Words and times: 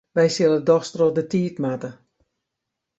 Wy 0.15 0.27
sille 0.35 0.57
dochs 0.67 0.89
troch 0.93 1.15
de 1.17 1.23
tiid 1.31 1.55
moatte. 1.63 1.89